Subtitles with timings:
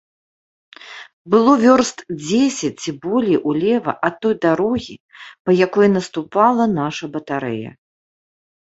[1.33, 1.97] Было вёрст
[2.29, 4.95] дзесяць ці болей улева ад той дарогі,
[5.45, 7.71] па якой наступала наша батарэя.